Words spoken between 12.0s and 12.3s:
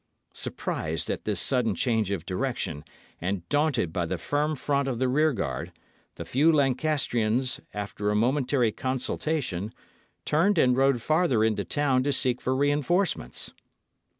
to